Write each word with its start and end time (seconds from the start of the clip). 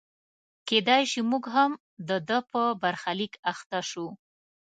کېدای 0.67 1.03
شي 1.11 1.21
موږ 1.31 1.43
هم 1.55 1.71
د 2.07 2.09
ده 2.27 2.37
په 2.51 2.61
برخلیک 2.81 3.33
اخته 3.51 3.79
شو. 3.89 4.07